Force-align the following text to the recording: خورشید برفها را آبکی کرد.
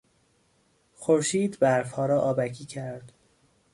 خورشید 0.93 1.59
برفها 1.59 2.05
را 2.05 2.21
آبکی 2.21 2.65
کرد. 2.65 3.11